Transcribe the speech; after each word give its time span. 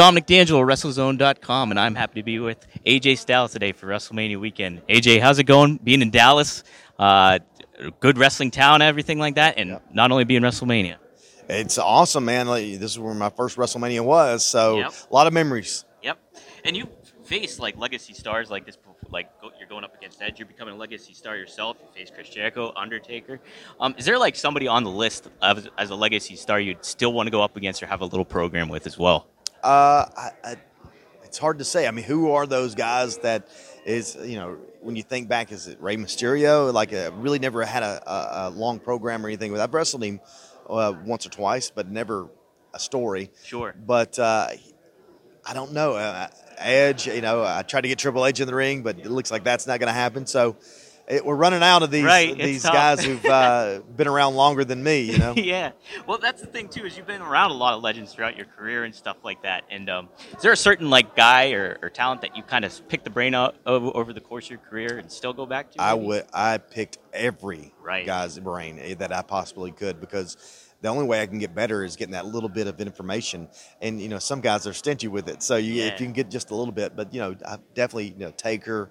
Dominic 0.00 0.24
D'Angelo, 0.24 0.62
WrestleZone.com, 0.62 1.70
and 1.72 1.78
I'm 1.78 1.94
happy 1.94 2.20
to 2.20 2.24
be 2.24 2.38
with 2.38 2.66
AJ 2.86 3.18
Styles 3.18 3.52
today 3.52 3.72
for 3.72 3.86
WrestleMania 3.86 4.40
weekend. 4.40 4.80
AJ, 4.86 5.20
how's 5.20 5.38
it 5.38 5.44
going 5.44 5.76
being 5.76 6.00
in 6.00 6.08
Dallas? 6.10 6.64
Uh, 6.98 7.38
good 8.00 8.16
wrestling 8.16 8.50
town, 8.50 8.80
everything 8.80 9.18
like 9.18 9.34
that, 9.34 9.58
and 9.58 9.72
Yep. 9.72 9.82
not 9.92 10.10
only 10.10 10.24
being 10.24 10.40
WrestleMania. 10.40 10.96
It's 11.50 11.76
awesome, 11.76 12.24
man. 12.24 12.48
Like, 12.48 12.78
this 12.78 12.92
is 12.92 12.98
where 12.98 13.12
my 13.12 13.28
first 13.28 13.58
WrestleMania 13.58 14.00
was, 14.02 14.42
so 14.42 14.78
Yep. 14.78 14.92
a 15.10 15.14
lot 15.14 15.26
of 15.26 15.34
memories. 15.34 15.84
Yep. 16.02 16.18
And 16.64 16.74
you 16.78 16.88
face 17.26 17.58
like 17.58 17.76
legacy 17.76 18.14
stars 18.14 18.48
like 18.50 18.64
this, 18.64 18.78
like 19.10 19.38
go, 19.42 19.50
you're 19.58 19.68
going 19.68 19.84
up 19.84 19.94
against 19.94 20.22
Edge. 20.22 20.38
You're 20.38 20.48
becoming 20.48 20.72
a 20.72 20.78
legacy 20.78 21.12
star 21.12 21.36
yourself. 21.36 21.76
You 21.78 21.88
face 21.94 22.10
Chris 22.10 22.30
Jericho, 22.30 22.72
Undertaker. 22.74 23.38
Um, 23.78 23.94
is 23.98 24.06
there 24.06 24.18
like 24.18 24.34
somebody 24.34 24.66
on 24.66 24.82
the 24.82 24.90
list 24.90 25.28
of, 25.42 25.68
as 25.76 25.90
a 25.90 25.94
legacy 25.94 26.36
star 26.36 26.58
you'd 26.58 26.86
still 26.86 27.12
want 27.12 27.26
to 27.26 27.30
go 27.30 27.42
up 27.42 27.58
against 27.58 27.82
or 27.82 27.86
have 27.86 28.00
a 28.00 28.06
little 28.06 28.24
program 28.24 28.70
with 28.70 28.86
as 28.86 28.96
well? 28.98 29.26
Uh, 29.62 30.06
I, 30.16 30.30
I, 30.44 30.56
it's 31.24 31.38
hard 31.38 31.58
to 31.58 31.64
say. 31.64 31.86
I 31.86 31.90
mean, 31.90 32.04
who 32.04 32.32
are 32.32 32.46
those 32.46 32.74
guys 32.74 33.18
that 33.18 33.48
is 33.84 34.16
you 34.16 34.36
know 34.36 34.58
when 34.80 34.96
you 34.96 35.02
think 35.02 35.28
back, 35.28 35.52
is 35.52 35.66
it 35.66 35.80
Rey 35.80 35.96
Mysterio? 35.96 36.72
Like, 36.72 36.92
uh, 36.92 37.10
really 37.14 37.38
never 37.38 37.64
had 37.64 37.82
a, 37.82 38.02
a, 38.10 38.48
a 38.48 38.50
long 38.50 38.78
program 38.78 39.24
or 39.24 39.28
anything. 39.28 39.58
I've 39.58 39.74
wrestled 39.74 40.02
him 40.02 40.20
uh, 40.68 40.94
once 41.04 41.26
or 41.26 41.30
twice, 41.30 41.70
but 41.70 41.88
never 41.90 42.28
a 42.72 42.78
story. 42.78 43.30
Sure. 43.44 43.74
But 43.86 44.18
uh, 44.18 44.48
I 45.44 45.54
don't 45.54 45.72
know. 45.72 45.94
Uh, 45.94 46.28
Edge, 46.58 47.06
you 47.06 47.20
know, 47.20 47.42
I 47.42 47.62
tried 47.62 47.82
to 47.82 47.88
get 47.88 47.98
Triple 47.98 48.26
H 48.26 48.40
in 48.40 48.46
the 48.46 48.54
ring, 48.54 48.82
but 48.82 48.98
it 48.98 49.10
looks 49.10 49.30
like 49.30 49.44
that's 49.44 49.66
not 49.66 49.80
going 49.80 49.88
to 49.88 49.94
happen. 49.94 50.26
So 50.26 50.56
it, 51.10 51.24
we're 51.26 51.34
running 51.36 51.62
out 51.62 51.82
of 51.82 51.90
these 51.90 52.04
Right, 52.04 52.36
these 52.38 52.62
guys 52.62 53.04
who've 53.04 53.24
uh, 53.26 53.80
been 53.96 54.06
around 54.08 54.34
longer 54.36 54.64
than 54.64 54.82
me. 54.82 55.00
You 55.00 55.18
know. 55.18 55.34
yeah. 55.36 55.72
Well, 56.06 56.18
that's 56.18 56.40
the 56.40 56.46
thing 56.46 56.68
too 56.68 56.86
is 56.86 56.96
you've 56.96 57.06
been 57.06 57.20
around 57.20 57.50
a 57.50 57.54
lot 57.54 57.74
of 57.74 57.82
legends 57.82 58.14
throughout 58.14 58.36
your 58.36 58.46
career 58.46 58.84
and 58.84 58.94
stuff 58.94 59.16
like 59.24 59.42
that. 59.42 59.64
And 59.70 59.90
um, 59.90 60.08
is 60.36 60.42
there 60.42 60.52
a 60.52 60.56
certain 60.56 60.88
like 60.88 61.16
guy 61.16 61.50
or, 61.52 61.78
or 61.82 61.90
talent 61.90 62.20
that 62.22 62.36
you 62.36 62.42
kind 62.42 62.64
of 62.64 62.88
pick 62.88 63.04
the 63.04 63.10
brain 63.10 63.34
out 63.34 63.56
over, 63.66 63.90
over 63.94 64.12
the 64.12 64.20
course 64.20 64.46
of 64.46 64.50
your 64.52 64.60
career 64.60 64.98
and 64.98 65.10
still 65.10 65.32
go 65.32 65.46
back 65.46 65.72
to? 65.72 65.82
I 65.82 65.94
would. 65.94 66.24
I 66.32 66.58
picked 66.58 66.98
every 67.12 67.74
Right. 67.82 68.06
guy's 68.06 68.38
brain 68.38 68.78
eh, 68.80 68.94
that 68.94 69.12
I 69.12 69.22
possibly 69.22 69.72
could 69.72 70.00
because 70.00 70.36
the 70.80 70.88
only 70.88 71.04
way 71.06 71.20
I 71.20 71.26
can 71.26 71.38
get 71.38 71.54
better 71.54 71.84
is 71.84 71.96
getting 71.96 72.12
that 72.12 72.24
little 72.26 72.48
bit 72.48 72.66
of 72.66 72.80
information. 72.80 73.48
And 73.82 74.00
you 74.00 74.08
know, 74.08 74.18
some 74.20 74.40
guys 74.40 74.66
are 74.66 74.72
stingy 74.72 75.08
with 75.08 75.28
it, 75.28 75.42
so 75.42 75.56
you, 75.56 75.74
Yeah. 75.74 75.88
if 75.88 76.00
you 76.00 76.06
can 76.06 76.12
get 76.14 76.30
just 76.30 76.50
a 76.52 76.54
little 76.54 76.72
bit, 76.72 76.94
but 76.96 77.12
you 77.12 77.20
know, 77.20 77.34
I 77.46 77.58
definitely 77.74 78.10
you 78.16 78.26
know 78.26 78.30
Taker, 78.30 78.90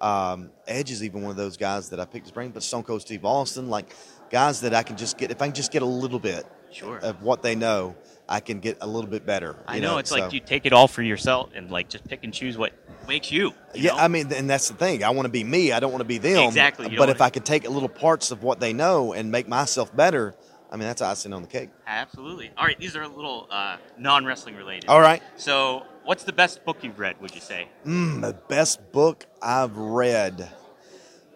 um, 0.00 0.50
Edge 0.66 0.90
is 0.90 1.02
even 1.02 1.22
one 1.22 1.30
of 1.30 1.36
those 1.36 1.56
guys 1.56 1.90
that 1.90 2.00
I 2.00 2.04
picked 2.04 2.26
his 2.26 2.32
brain. 2.32 2.50
But 2.50 2.62
Stone 2.62 2.84
Cold 2.84 3.00
Steve 3.02 3.24
Austin, 3.24 3.68
like 3.70 3.94
guys 4.30 4.60
that 4.62 4.74
I 4.74 4.82
can 4.82 4.96
just 4.96 5.18
get 5.18 5.30
if 5.30 5.40
I 5.40 5.46
can 5.46 5.54
just 5.54 5.72
get 5.72 5.82
a 5.82 5.86
little 5.86 6.18
bit 6.18 6.44
Sure. 6.72 6.98
of 6.98 7.22
what 7.22 7.42
they 7.42 7.54
know, 7.54 7.94
I 8.28 8.40
can 8.40 8.60
get 8.60 8.78
a 8.80 8.86
little 8.86 9.08
bit 9.08 9.24
better. 9.24 9.56
I 9.66 9.76
you 9.76 9.82
know, 9.82 9.98
it's 9.98 10.10
so. 10.10 10.16
like 10.18 10.32
you 10.32 10.40
take 10.40 10.66
it 10.66 10.72
all 10.72 10.88
for 10.88 11.02
yourself 11.02 11.50
and 11.54 11.70
like 11.70 11.88
just 11.88 12.06
pick 12.06 12.24
and 12.24 12.34
choose 12.34 12.58
what 12.58 12.72
makes 13.08 13.30
you. 13.30 13.50
you 13.74 13.82
Yeah, 13.84 13.92
know? 13.92 13.98
I 13.98 14.08
mean, 14.08 14.30
and 14.32 14.50
that's 14.50 14.68
the 14.68 14.74
thing. 14.74 15.02
I 15.04 15.10
want 15.10 15.26
to 15.26 15.30
be 15.32 15.44
me. 15.44 15.72
I 15.72 15.80
don't 15.80 15.92
want 15.92 16.00
to 16.00 16.06
be 16.08 16.18
them. 16.18 16.44
Exactly, 16.48 16.94
But 16.96 17.08
if 17.08 17.20
I 17.20 17.30
could 17.30 17.44
take 17.46 17.68
little 17.70 17.88
parts 17.88 18.30
of 18.32 18.42
what 18.42 18.58
they 18.60 18.72
know 18.72 19.12
and 19.14 19.30
make 19.30 19.48
myself 19.48 19.94
better, 19.94 20.34
I 20.70 20.76
mean, 20.76 20.86
that's 20.88 21.00
icing 21.02 21.32
on 21.32 21.42
the 21.42 21.48
cake. 21.48 21.70
absolutely. 21.86 22.50
All 22.58 22.64
right, 22.66 22.78
these 22.78 22.96
are 22.96 23.02
a 23.02 23.08
little 23.08 23.46
uh, 23.50 23.76
non-wrestling 23.98 24.56
related. 24.56 24.88
All 24.90 25.00
right. 25.00 25.22
So, 25.36 25.84
what's 26.04 26.24
the 26.24 26.32
best 26.32 26.64
book 26.64 26.78
you've 26.82 26.98
read? 26.98 27.20
Would 27.20 27.34
you 27.34 27.40
say? 27.40 27.68
Mm, 27.86 28.20
the 28.22 28.32
best 28.48 28.92
book 28.92 29.26
I've 29.40 29.76
read. 29.76 30.48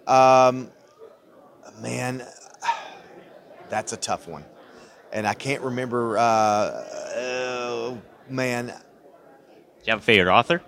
Um, 0.06 0.70
man, 1.80 2.26
that's 3.68 3.92
a 3.92 3.96
tough 3.96 4.26
one, 4.26 4.44
and 5.12 5.26
I 5.26 5.34
can't 5.34 5.62
remember. 5.62 6.18
Uh, 6.18 6.84
oh, 7.16 7.98
man, 8.28 8.66
Do 8.66 8.72
you 9.84 9.90
have 9.92 10.00
a 10.00 10.02
favorite 10.02 10.32
author? 10.32 10.60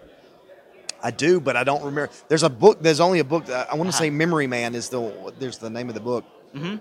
I 1.03 1.11
do, 1.11 1.41
but 1.41 1.57
I 1.57 1.65
don't 1.65 1.83
remember. 1.83 2.13
There's 2.29 2.45
a 2.45 2.49
book. 2.51 2.81
There's 2.81 3.01
only 3.01 3.19
a 3.19 3.25
book. 3.25 3.47
That, 3.47 3.69
I 3.73 3.75
want 3.75 3.91
to 3.91 3.97
Uh-huh. 3.97 4.05
say 4.05 4.11
Memory 4.11 4.47
Man 4.47 4.77
is 4.77 4.89
the. 4.89 5.33
There's 5.37 5.59
the 5.59 5.69
name 5.69 5.89
of 5.89 5.95
the 5.97 6.01
book. 6.01 6.25
Mm-hmm. 6.55 6.77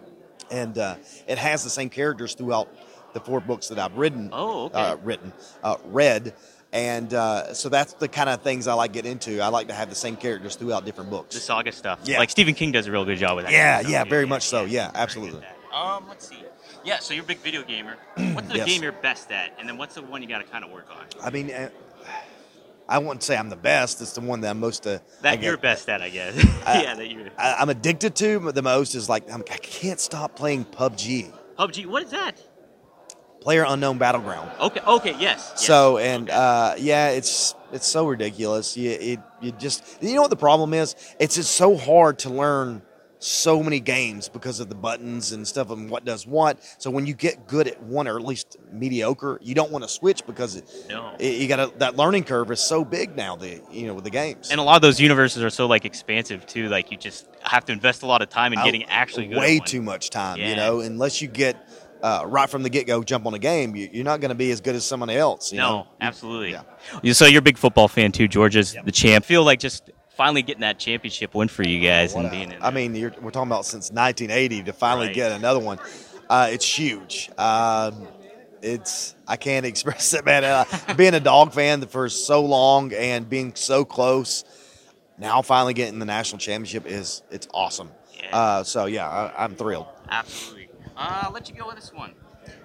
And 0.52 0.78
uh, 0.78 0.96
it 1.28 1.38
has 1.38 1.64
the 1.64 1.70
same 1.70 1.90
characters 1.90 2.34
throughout 2.36 2.68
the 3.14 3.20
four 3.20 3.40
books 3.40 3.70
that 3.70 3.80
I've 3.80 3.98
written. 3.98 4.30
Oh, 4.32 4.66
okay. 4.66 4.76
Uh, 4.80 4.96
written, 4.98 5.34
uh, 5.64 5.78
read, 5.86 6.34
and 6.72 7.14
uh, 7.14 7.54
so 7.54 7.70
that's 7.70 7.94
the 7.94 8.08
kind 8.08 8.30
of 8.30 8.42
things 8.42 8.68
I 8.68 8.74
like 8.74 8.92
to 8.94 9.02
get 9.02 9.06
into. 9.06 9.42
I 9.42 9.48
like 9.50 9.68
to 9.68 9.74
have 9.74 9.90
the 9.90 9.96
same 9.96 10.16
characters 10.16 10.56
throughout 10.56 10.86
different 10.86 11.10
books. 11.10 11.36
The 11.36 11.42
saga 11.42 11.72
stuff. 11.72 12.00
Yeah. 12.04 12.20
Like 12.20 12.30
Stephen 12.30 12.54
King 12.54 12.72
does 12.72 12.88
a 12.88 12.92
real 12.92 13.06
good 13.06 13.18
job 13.18 13.36
with 13.38 13.46
that. 13.46 13.52
Yeah, 13.52 13.76
kind 13.78 13.86
of 13.88 13.92
yeah, 13.92 14.04
very 14.06 14.26
much 14.26 14.44
so. 14.44 14.66
Yeah, 14.66 14.92
absolutely. 14.94 15.40
good 15.40 15.44
at 15.48 15.56
that. 15.72 15.76
Um, 15.78 16.06
let's 16.08 16.28
see. 16.28 16.44
Yeah, 16.84 17.00
so 17.00 17.14
you're 17.14 17.24
a 17.24 17.28
big 17.28 17.38
video 17.40 17.64
gamer. 17.64 17.96
What's 18.34 18.48
the 18.48 18.56
Yes. 18.58 18.68
game 18.68 18.82
you're 18.84 18.92
best 18.92 19.32
at, 19.32 19.56
and 19.60 19.70
then 19.70 19.78
what's 19.78 19.96
the 19.96 20.02
one 20.02 20.22
you 20.22 20.28
got 20.28 20.40
to 20.40 20.44
kind 20.46 20.64
of 20.66 20.72
work 20.72 20.88
on? 20.90 21.06
I 21.24 21.30
mean, 21.30 21.52
uh, 21.52 21.70
I 22.92 22.98
wouldn't 23.00 23.24
say 23.24 23.38
I'm 23.38 23.50
the 23.50 23.56
best. 23.56 24.02
It's 24.02 24.12
the 24.14 24.22
one 24.22 24.42
that 24.42 24.50
I'm 24.50 24.60
most. 24.60 24.86
Uh, 24.86 25.00
That 25.22 25.36
guess- 25.36 25.44
you're 25.46 25.58
best 25.58 25.88
at, 25.90 26.02
I 26.02 26.10
guess. 26.10 26.36
I- 26.66 26.82
yeah, 26.84 26.96
that 26.96 27.10
you're. 27.10 27.28
I, 27.38 27.56
I'm 27.60 27.70
addicted 27.70 28.16
to 28.18 28.52
the 28.52 28.62
most 28.62 28.96
is 28.96 29.08
like 29.08 29.32
I'm, 29.32 29.42
I 29.50 29.58
can't 29.58 30.00
stop 30.00 30.36
playing 30.36 30.66
PUBG, 30.66 31.32
PUBG. 31.58 31.86
What 31.86 32.04
is 32.04 32.12
that? 32.12 32.34
Player 33.40 33.66
Unknown 33.68 33.98
Battleground. 33.98 34.52
Okay. 34.60 34.82
Okay. 34.86 35.12
Yes. 35.20 35.20
yes. 35.54 35.66
So 35.66 35.98
and 35.98 36.30
Okay. 36.30 36.38
uh, 36.38 36.76
yeah, 36.78 37.10
it's 37.10 37.56
it's 37.72 37.88
so 37.88 38.06
ridiculous. 38.08 38.76
You 38.78 38.92
it 38.92 39.20
you 39.42 39.52
just 39.54 39.84
you 40.02 40.14
know 40.16 40.22
what 40.22 40.30
the 40.30 40.36
problem 40.36 40.74
is? 40.74 40.96
It's 41.20 41.36
just 41.36 41.52
so 41.56 41.76
hard 41.78 42.20
to 42.20 42.30
learn 42.30 42.82
so 43.24 43.62
many 43.62 43.80
games 43.80 44.28
because 44.28 44.60
of 44.60 44.68
the 44.68 44.74
buttons 44.76 45.32
and 45.32 45.48
stuff 45.48 45.70
and 45.70 45.92
what 45.92 46.04
does 46.04 46.26
what. 46.26 46.58
So 46.80 46.90
when 46.90 47.06
you 47.06 47.14
get 47.14 47.48
good 47.48 47.68
at 47.68 47.82
one 47.84 48.08
or 48.08 48.18
at 48.18 48.26
least 48.26 48.58
mediocre, 48.72 49.38
you 49.44 49.54
don't 49.54 49.72
want 49.72 49.84
to 49.84 49.88
switch 49.90 50.26
because 50.26 50.56
it, 50.56 50.68
No. 50.90 51.14
it- 51.20 51.40
you 51.40 51.48
got 51.48 51.78
that 51.80 51.96
learning 51.96 52.24
curve 52.24 52.50
is 52.50 52.60
so 52.60 52.84
big 52.84 53.16
now. 53.16 53.36
The 53.36 53.62
you 53.72 53.86
know 53.86 53.94
with 53.94 54.06
the 54.06 54.10
games. 54.10 54.50
and 54.50 54.60
a 54.60 54.64
lot 54.64 54.76
of 54.76 54.82
those 54.82 55.00
universes 55.00 55.44
are 55.44 55.52
so 55.52 55.68
like 55.68 55.86
expansive 55.86 56.46
too. 56.48 56.68
Like 56.68 56.92
you 56.92 56.98
just 56.98 57.28
have 57.44 57.64
to 57.66 57.72
invest 57.72 58.02
a 58.02 58.08
lot 58.08 58.24
of 58.24 58.30
time 58.30 58.54
in 58.54 58.60
I- 58.60 58.66
getting 58.66 58.86
actually 58.86 59.28
way 59.30 59.60
too 59.60 59.84
much 59.84 60.10
time. 60.10 60.40
Yeah. 60.40 60.50
You 60.50 60.56
know, 60.56 60.80
unless 60.80 61.22
you 61.22 61.28
get 61.28 61.56
uh, 62.02 62.24
right 62.26 62.50
from 62.50 62.64
the 62.64 62.70
get 62.72 62.88
go, 62.88 63.04
jump 63.04 63.28
on 63.28 63.36
a 63.36 63.40
game, 63.40 63.76
you, 63.76 63.88
you're 63.94 64.04
not 64.04 64.20
going 64.22 64.30
to 64.30 64.36
be 64.36 64.50
as 64.50 64.60
good 64.60 64.74
as 64.74 64.84
someone 64.84 65.12
else. 65.12 65.52
You 65.52 65.60
no, 65.60 65.70
know? 65.70 65.88
absolutely. 66.02 66.50
Yeah. 66.54 66.64
You- 67.04 67.14
So 67.14 67.28
you're 67.28 67.38
a 67.38 67.44
big 67.44 67.60
football 67.60 67.88
fan 67.88 68.12
too. 68.12 68.28
Georgia's 68.28 68.76
the 68.84 68.92
champ. 68.92 69.24
Feel 69.26 69.44
like 69.44 69.60
just 69.60 69.92
finally 70.22 70.44
getting 70.44 70.62
that 70.62 70.78
championship 70.78 71.34
win 71.34 71.48
for 71.48 71.64
you 71.64 71.80
guys 71.80 72.14
and 72.14 72.28
a- 72.28 72.30
being 72.30 72.52
in. 72.52 72.62
I 72.62 72.70
mean, 72.70 72.94
you're, 72.94 73.12
we're 73.22 73.32
talking 73.32 73.50
about 73.50 73.66
since 73.66 73.90
1980 73.90 74.64
to 74.66 74.74
finally 74.74 75.08
Right. 75.08 75.16
get 75.16 75.32
another 75.32 75.60
one. 75.60 75.80
Uh, 76.30 76.48
it's 76.52 76.64
huge. 76.78 77.32
Um, 77.40 78.08
it's 78.62 79.16
I 79.28 79.36
can't 79.38 79.66
express 79.72 80.14
it, 80.14 80.24
man. 80.24 80.44
Uh, 80.44 80.66
being 80.96 81.16
a 81.16 81.20
dog 81.20 81.54
fan 81.54 81.82
for 81.88 82.08
so 82.08 82.46
long 82.46 82.94
and 82.94 83.28
being 83.28 83.56
so 83.56 83.84
close, 83.84 84.44
now 85.18 85.42
finally 85.42 85.74
getting 85.74 85.98
the 85.98 86.06
national 86.06 86.38
championship 86.38 86.86
is 86.86 87.24
it's 87.32 87.48
awesome. 87.52 87.90
Yeah. 88.24 88.38
Uh, 88.38 88.64
so 88.64 88.86
yeah, 88.86 89.10
I, 89.10 89.44
I'm 89.44 89.56
thrilled. 89.56 89.88
Absolutely. 90.08 90.70
Uh, 90.96 91.22
I'll 91.24 91.32
let 91.32 91.50
you 91.50 91.56
go 91.56 91.66
with 91.66 91.78
this 91.78 91.92
one. 91.92 92.14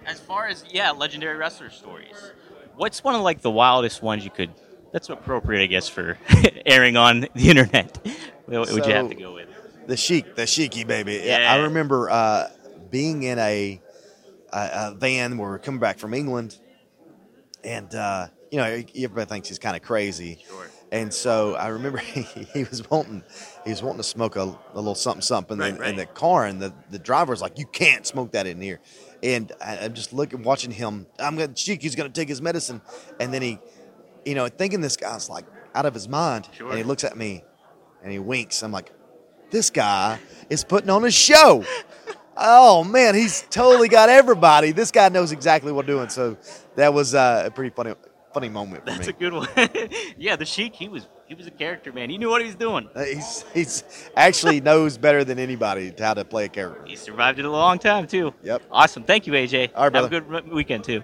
As 0.05 0.21
far 0.21 0.47
as 0.47 0.63
yeah, 0.71 0.91
legendary 0.91 1.39
wrestler 1.39 1.71
stories. 1.71 2.33
What's 2.77 3.03
one 3.03 3.15
of 3.15 3.23
like 3.23 3.41
the 3.41 3.51
wildest 3.51 4.03
ones 4.03 4.25
you 4.25 4.31
could? 4.31 4.51
That's 4.97 5.11
appropriate, 5.11 5.63
I 5.63 5.67
guess, 5.67 5.91
for 5.91 6.17
airing 6.65 6.97
on 6.97 7.29
the 7.35 7.51
internet. 7.51 7.99
What 8.47 8.73
would 8.73 8.87
you 8.87 8.95
have 8.95 9.11
to 9.11 9.15
go 9.15 9.35
with? 9.35 9.47
The 9.87 9.95
Sheik, 9.95 10.37
the 10.37 10.45
Sheiky 10.45 10.87
baby. 10.87 11.21
Yeah. 11.23 11.53
I 11.53 11.59
remember 11.65 12.09
uh, 12.09 12.49
being 12.89 13.25
in 13.25 13.39
a, 13.39 13.79
a, 14.55 14.59
a 14.73 14.95
van 14.95 15.37
where 15.37 15.49
we 15.49 15.53
we're 15.53 15.59
coming 15.59 15.81
back 15.81 15.99
from 15.99 16.15
England, 16.15 16.57
and 17.63 17.95
uh, 17.95 18.29
you 18.51 18.57
know 18.57 18.65
everybody 18.65 19.27
thinks 19.27 19.49
he's 19.49 19.59
kind 19.59 19.77
of 19.77 19.83
crazy. 19.83 20.43
Sure. 20.49 20.71
And 20.91 21.13
so 21.13 21.57
I 21.57 21.69
remember 21.69 21.99
he, 22.15 22.23
he 22.23 22.65
was 22.65 22.89
wanting 22.89 23.23
he 23.65 23.71
was 23.73 23.83
wanting 23.83 23.99
to 23.99 24.03
smoke 24.03 24.37
a, 24.37 24.45
a 24.45 24.77
little 24.77 24.95
something 24.95 25.21
something 25.21 25.59
Right, 25.59 25.75
in, 25.75 25.79
right. 25.79 25.91
in 25.91 25.97
the 25.97 26.07
car, 26.07 26.47
and 26.47 26.59
the, 26.59 26.73
the 26.91 26.99
driver 26.99 27.33
was 27.33 27.43
like, 27.43 27.59
"You 27.59 27.67
can't 27.67 28.07
smoke 28.07 28.33
that 28.33 28.47
in 28.47 28.63
here." 28.63 28.81
And 29.23 29.53
I, 29.63 29.77
I'm 29.77 29.93
just 29.93 30.15
looking, 30.15 30.43
watching 30.43 30.71
him. 30.71 31.07
I'm 31.19 31.37
gonna 31.37 31.53
cheek. 31.53 31.83
He's 31.83 31.97
gonna 31.97 32.09
take 32.09 32.29
his 32.29 32.41
medicine, 32.41 32.81
and 33.21 33.35
then 33.35 33.43
he, 33.43 33.59
you 34.27 34.35
know, 34.35 34.49
thinking 34.49 34.81
this 34.83 34.97
guy's 34.97 35.31
like 35.31 35.47
out 35.75 35.87
of 35.87 35.95
his 35.95 36.09
mind, 36.09 36.49
Sure. 36.53 36.69
and 36.69 36.77
he 36.77 36.85
looks 36.85 37.05
at 37.05 37.17
me, 37.17 37.43
and 38.03 38.13
he 38.13 38.19
winks. 38.19 38.63
I'm 38.63 38.73
like, 38.73 38.93
"This 39.51 39.71
guy 39.71 40.19
is 40.51 40.65
putting 40.65 40.91
on 40.91 41.05
a 41.05 41.11
show." 41.11 41.65
Oh 42.39 42.85
man, 42.85 43.15
he's 43.15 43.47
totally 43.49 43.89
got 43.89 44.11
everybody. 44.11 44.71
This 44.73 44.91
guy 44.91 45.09
knows 45.09 45.33
exactly 45.33 45.73
what 45.73 45.87
doing. 45.87 46.11
So 46.11 46.37
that 46.75 46.93
was 46.93 47.15
uh, 47.15 47.45
a 47.47 47.51
pretty 47.51 47.75
funny, 47.75 47.95
funny 48.35 48.51
moment 48.51 48.85
for 48.85 48.91
That's 48.91 49.07
me. 49.07 49.15
a 49.15 49.17
good 49.17 49.33
one. 49.33 49.49
yeah, 50.19 50.37
the 50.37 50.45
Sheik. 50.45 50.75
He 50.75 50.87
was 50.91 51.09
he 51.27 51.35
was 51.35 51.47
a 51.47 51.51
character, 51.51 51.95
man. 51.95 52.11
He 52.11 52.19
knew 52.19 52.29
what 52.29 52.43
he 52.43 52.47
was 52.47 52.55
doing. 52.55 52.91
Uh, 52.95 53.05
He's 53.05 53.43
he's 53.55 53.85
actually 54.15 54.61
knows 54.71 54.99
better 54.99 55.25
than 55.25 55.39
anybody 55.39 55.95
how 55.99 56.13
to 56.13 56.27
play 56.27 56.45
a 56.45 56.49
character. 56.51 56.85
He 56.87 56.95
survived 56.97 57.39
it 57.39 57.47
a 57.47 57.51
long 57.51 57.79
time 57.79 58.07
too. 58.07 58.35
Yep. 58.43 58.65
Awesome. 58.71 59.05
Thank 59.05 59.27
you, 59.27 59.33
AJ. 59.33 59.71
All 59.75 59.85
right, 59.85 59.95
Have 59.95 60.05
a 60.05 60.21
good 60.21 60.53
weekend 60.53 60.85
too. 60.85 60.93